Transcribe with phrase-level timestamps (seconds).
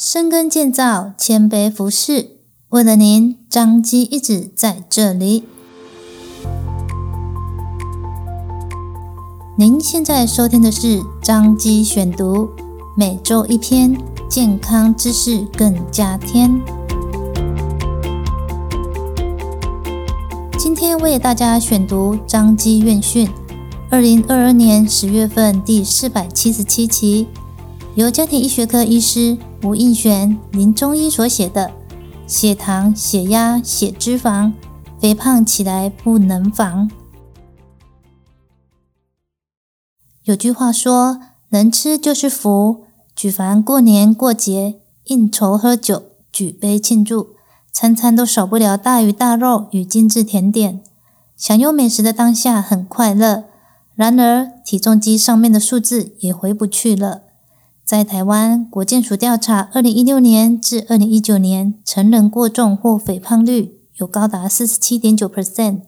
[0.00, 2.36] 深耕建造，谦卑服侍。
[2.68, 5.42] 为了您，张基一直在这里。
[9.56, 12.48] 您现在收听的是张基选读，
[12.96, 14.00] 每周一篇
[14.30, 16.60] 健康知识更加添。
[20.56, 23.28] 今天为大家选读张基院讯，
[23.90, 27.26] 二零二二年十月份第四百七十七期。
[27.94, 31.66] 由家庭医学科医师吴应璇、林中医所写的
[32.26, 34.52] 《血糖、血压、血脂肪，
[35.00, 36.88] 肥胖起来不能防》。
[40.22, 41.20] 有句话说
[41.50, 42.84] ：“能吃就是福。”
[43.16, 47.30] 举凡过年过节、应酬喝酒、举杯庆祝，
[47.72, 50.80] 餐餐都少不了大鱼大肉与精致甜点。
[51.36, 53.44] 享用美食的当下很快乐，
[53.96, 57.22] 然而体重机上面的数字也回不去了。
[57.88, 65.80] 在台湾，国健署调查，二零一六年至二零一九年成人过重或肥胖率有高达四十七点九 percent。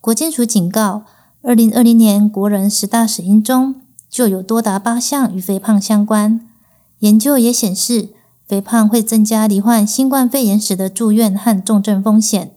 [0.00, 1.04] 国健署警告，
[1.42, 3.76] 二零二零年国人十大死因中
[4.10, 6.40] 就有多达八项与肥胖相关。
[6.98, 8.08] 研究也显示，
[8.48, 12.56] 肥胖会增加罹患新冠肺炎时的住院和重症风险。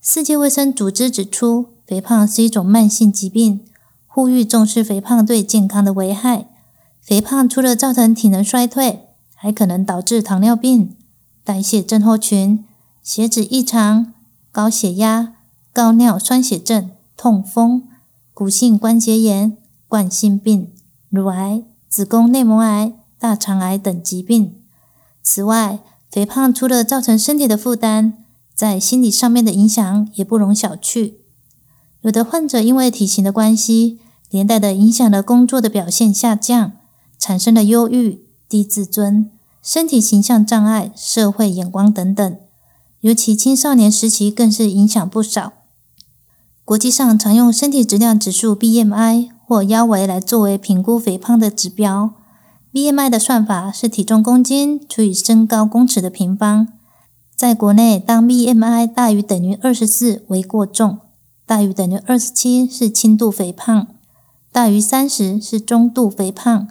[0.00, 3.60] 世界卫生组织指出，肥胖是一种慢性疾病，
[4.06, 6.48] 呼吁重视肥胖对健康的危害。
[7.06, 10.96] 肥胖除了造成体能衰退，还可能导致糖尿病、
[11.44, 12.64] 代谢症候群、
[13.00, 14.12] 血脂异常、
[14.50, 15.34] 高血压、
[15.72, 17.86] 高尿酸血症、痛风、
[18.34, 20.72] 骨性关节炎、冠心病、
[21.08, 24.56] 乳癌、子宫内膜癌、大肠癌等疾病。
[25.22, 25.78] 此外，
[26.10, 28.14] 肥胖除了造成身体的负担，
[28.52, 31.14] 在心理上面的影响也不容小觑。
[32.00, 36.72] 有的患者因为体型的关系，连带的影响了工作的表现下降。
[37.18, 39.30] 产生了忧郁、低自尊、
[39.62, 42.36] 身体形象障碍、社会眼光等等，
[43.00, 45.52] 尤其青少年时期更是影响不少。
[46.64, 52.14] 国际上常用身体质量指数 BMI 或腰围来作为评估肥胖的指标。
[52.72, 56.68] BMI 的算法是体重公斤除以身高公尺的平方。
[57.34, 60.98] 在国内，当 BMI 大于等于二十四为过重，
[61.46, 63.86] 大于等于二十七是轻度肥胖，
[64.50, 66.68] 大于三十是中度肥胖。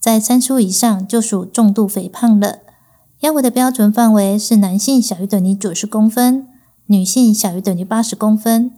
[0.00, 2.60] 在三十五以上就属重度肥胖了。
[3.20, 6.46] 腰围的标准范围是男性小于等于九十公分，
[6.86, 8.70] 女性小于等于八十公分。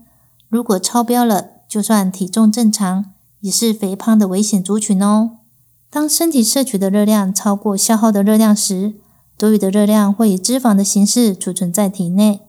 [0.49, 3.05] 如果超标了，就算体重正常，
[3.41, 5.37] 也是肥胖的危险族群哦。
[5.89, 8.95] 当身体摄取的热量超过消耗的热量时，
[9.37, 12.41] 多余的热量会以脂肪的形式储存在体内。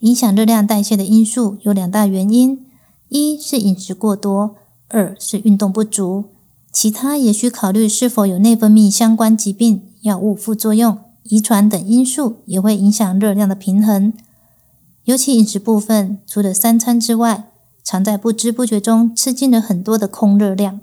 [0.00, 2.66] 影响热量代谢的因素有两大原因：
[3.08, 4.54] 一是饮食过多，
[4.88, 6.35] 二是运动不足。
[6.76, 14.12] 其他也需考虑是否有内分泌相关疾病、药物副作用、遗传等因素，也会影响热量的平衡。
[15.04, 17.48] 尤其饮食部分，除了三餐之外，
[17.82, 20.80] 常在不知不觉中吃进了很多的空热量。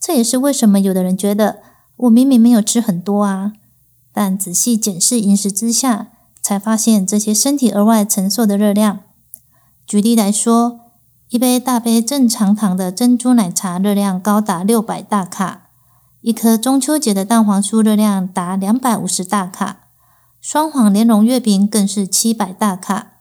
[0.00, 1.58] 这也是为什么有的人觉得
[1.98, 3.52] 我明明没有吃很多啊，
[4.14, 9.00] 但仔细检视饮食之下，才发现这些身体额外承受的热量。
[9.86, 10.79] 举例来说，
[11.30, 15.68] 一杯大杯正常糖的珍珠奶茶热量高达六百大卡，
[16.22, 19.82] 一颗中秋节的蛋黄酥热量达两百五十大卡，
[20.40, 23.12] 双黄莲蓉月饼更是七百大卡。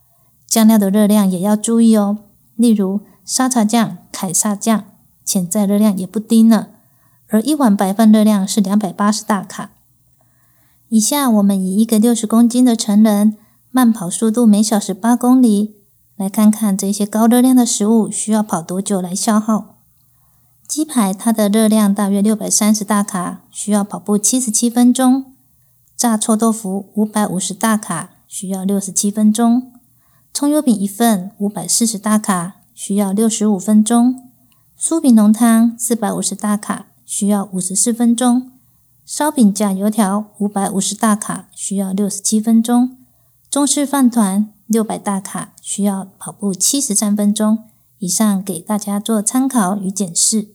[0.48, 2.18] 酱料的热量也要注意哦，
[2.56, 4.86] 例如沙茶酱、凯撒酱，
[5.24, 6.70] 潜在热量也不低呢。
[7.28, 9.70] 而一碗白饭热量是两百八十大卡。
[10.88, 13.38] 以下我们以一个六十公斤的成人，
[13.70, 15.76] 慢跑速度每小时八公里。
[16.20, 19.78] 来看看这些高热量的食物需要跑多久来消耗。
[20.68, 25.34] 鸡排它的热量大约六百三十大卡，需要跑步七十七分钟。
[25.96, 29.72] 炸臭豆腐五百五十大卡，需要六十七分钟。
[30.34, 34.30] 葱油饼一份五百四十大卡，需要六十五分钟。
[34.78, 38.52] 酥饼浓汤四百五十大卡，需要五十四分钟。
[39.06, 42.98] 烧饼夹油条五百五十大卡，需要六十七分钟。
[43.50, 44.52] 中式饭团。
[44.70, 47.64] 六百大卡需要跑步七十三分钟
[47.98, 50.50] 以上，给大家做参考与检视。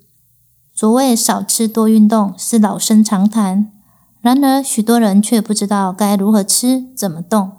[0.73, 3.73] 所谓少吃多运动是老生常谈，
[4.21, 7.51] 然而许多人却不知道该如何吃、怎么动。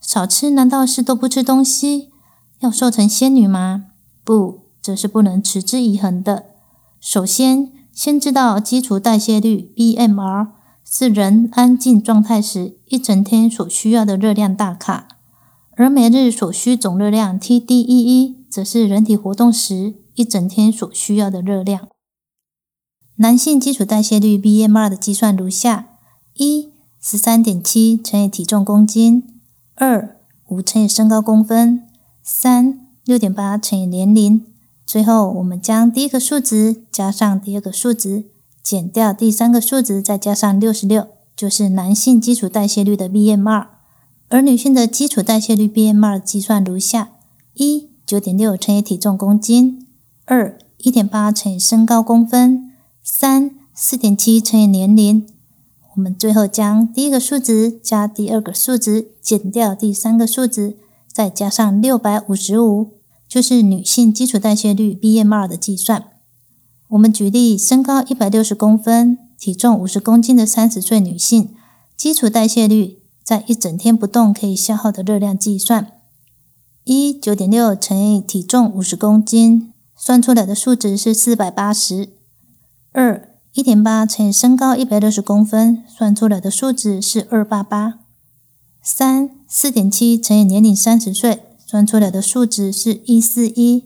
[0.00, 2.10] 少吃难道是都不吃东西？
[2.58, 3.84] 要瘦成仙女吗？
[4.24, 6.46] 不，这是不能持之以恒的。
[6.98, 10.48] 首先，先知道基础代谢率 （BMR）
[10.84, 15.06] 是人安静状态时一整天所需要的热量大卡。
[15.80, 21.88] 而每日所需总热量 （TDEE） 则是人体活动时一整天所需要的热量。
[23.16, 25.88] 男性基础代谢率 （BMR） 的计算如下：
[26.34, 26.68] 一、
[27.00, 29.22] 十三点七乘以体重公斤，
[29.74, 30.18] 二
[30.50, 31.84] 五乘以身高公分，
[32.22, 34.44] 三六点八乘以年龄。
[34.84, 38.26] 最后，我们将第一个数值加上第二个数值，
[38.62, 43.79] 减掉第三个数值，再加上六十六，就是男性基础代谢率的 BMR。
[44.30, 47.10] 而女性的基础代谢率 BMR 计算如下：
[47.54, 49.88] 一九点六乘以体重公斤，
[50.24, 52.70] 二一点八乘以身高公分，
[53.02, 55.26] 三四点七乘以年龄。
[55.96, 60.76] 我们最后将第一个数值加第二个数值，减掉第三个数值，
[61.12, 62.92] 再加上六百五十五。
[63.28, 66.04] 就是女性基础代谢率 BMR 的计算。
[66.88, 71.50] 我们举例，身高一百六十公分、体重五十公斤的三十岁女性，
[71.96, 72.99] 基础代谢率
[73.30, 75.92] 在一整天不动可以消耗的热量计算：
[76.82, 82.08] 一九点六乘以体重五十公斤，算出来的数值是四百八十；
[82.90, 88.00] 二一点八乘以身高一百六十公分，算出来的数值是二八八；
[88.82, 91.40] 三四点七乘以年龄三十岁。
[91.64, 93.84] 算出来的数值是一四一，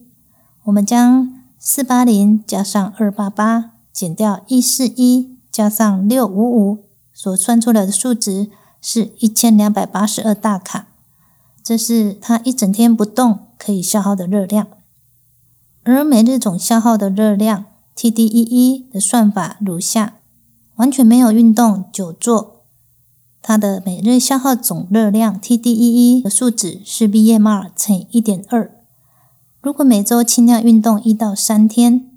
[0.63, 8.49] 我们将四八零加上二八八减掉一四一加上六五五，所算出来的数值
[8.87, 10.89] 是一千两百八十二大卡。
[11.63, 14.67] 这是他一整天不动可以消耗的热量。
[15.85, 17.65] 而每日总消耗的热量
[17.97, 20.17] TDEE 的算法如下：
[20.75, 22.67] 完全没有运动，久坐。
[23.41, 28.71] 它的每日消耗总热量 TDEE 的数值是 BMR 乘以一点二。
[29.63, 32.11] 如果每周轻量运动一到三天，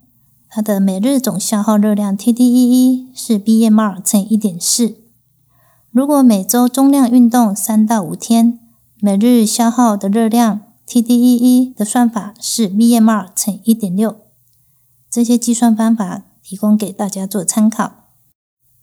[0.50, 5.07] 它的每日总消耗热量 TDEE 是 BMR 乘以一点四。
[5.98, 8.60] 如果每周重量运动三到五天，
[9.02, 14.16] 每日消耗的热量 TDEE 的算法是 BMR 乘一点六。
[15.10, 17.94] 这些计算方法提供给大家做参考。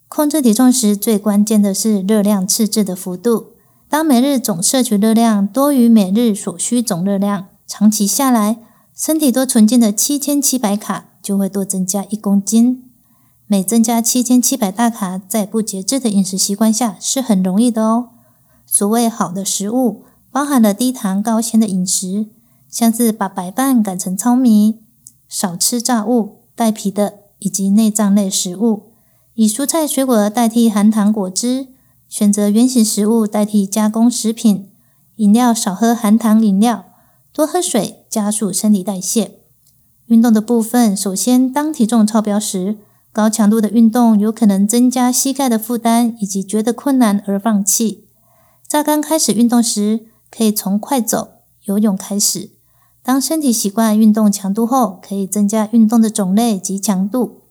[0.09, 3.53] 控制体重时，最关键的是热量赤字的幅度。
[3.87, 8.57] 当每日总摄取热量多于每日所需总热量，长期下来，
[8.93, 12.91] 身体多存进的七千七百卡就会多增加一公斤。
[13.47, 18.09] 每增加七千七百大卡，在不节制的饮食习惯下是很容易的哦。
[18.65, 22.25] 所谓好的食物，包含了低糖高纤的饮食，
[22.67, 24.79] 像是把白饭改成糙米，
[25.29, 28.93] 少吃炸物、带皮的以及内脏类食物。
[29.35, 31.67] 以蔬菜水果代替含糖果汁，
[32.09, 34.69] 选择原型食物代替加工食品，
[35.17, 36.85] 饮料少喝含糖饮料，
[37.31, 39.39] 多喝水，加速身体代谢。
[40.07, 42.77] 运动的部分，首先当体重超标时，
[43.15, 48.09] 高强度的运动有可能增加膝盖的负担，以及觉得困难而放弃。
[48.67, 51.29] 在刚开始运动时，可以从快走、
[51.63, 52.49] 游泳开始。
[53.01, 57.43] 当身体习惯运动强度后，可以增加运动的种类及强度。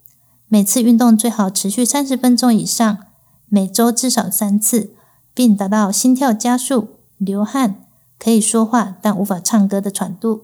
[0.48, 2.98] 每次运动最好持续三十分钟以上，
[3.48, 4.90] 每周至少三次，
[5.32, 7.86] 并达到心跳加速、流汗、
[8.18, 10.42] 可以说话但无法唱歌的程度。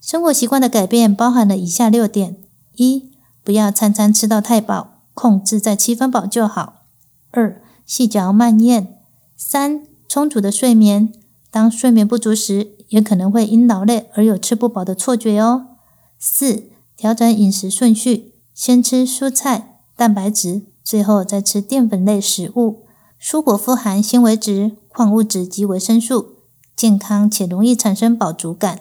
[0.00, 2.38] 生活习惯的改变包含了以下六点：
[2.76, 3.11] 一、
[3.44, 6.84] 不要餐餐吃到太饱，控制在七分饱就好；
[7.30, 8.86] 二、细嚼慢咽；
[9.36, 11.12] 三、充足的睡眠。
[11.50, 15.66] 当睡眠不足时，也可能会因劳累而有吃不饱的错觉哦。
[16.18, 18.32] 四、调整饮食顺序。
[18.54, 22.84] 先吃蔬菜、蛋白质，最后再吃淀粉类食物。
[23.20, 26.36] 蔬果富含纤维质、矿物质及维生素，
[26.76, 28.80] 健康且容易产生饱足感。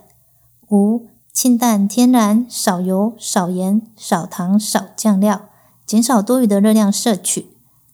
[0.70, 1.08] 五、
[1.42, 5.50] 清淡天然，少油、少盐、少糖、少酱料，
[5.88, 7.48] 减少多余的热量摄取。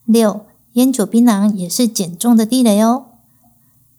[0.03, 0.41] 六、
[0.73, 3.05] 烟酒槟榔也是减重的地雷哦。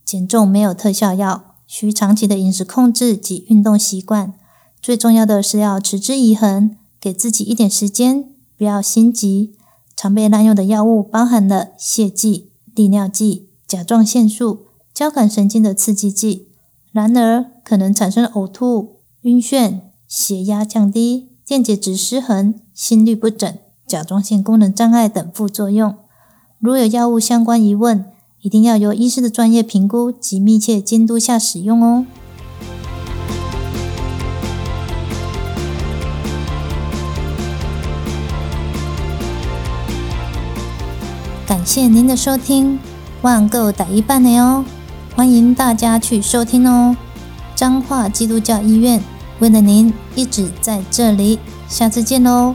[0.04, 4.34] 减重没有特效药，需长期的饮食控制及运动习惯。
[4.82, 6.76] 最重要的是要持之以恒。
[7.00, 9.54] 给自己一点时间，不要心急。
[9.96, 16.48] 常被滥用的药物包含了泻剂、利尿剂、甲状腺素、交感神经的刺激剂，
[16.92, 23.52] 然而可能产生呕吐、晕眩、血压降低、电解质失衡、心律不整、
[23.84, 25.96] 甲状腺功能障碍等副作用。
[26.60, 28.04] 如有药物相关疑问，
[28.42, 32.06] 一定要由医师的专业评估及密切监督下使用哦。
[41.44, 42.78] 感谢您的收听，
[43.22, 44.64] 万够打一半的哟，
[45.16, 46.96] 欢迎大家去收听哦。
[47.58, 49.02] 彰化基督教医院
[49.40, 52.54] 为了您一直在这里，下次见喽。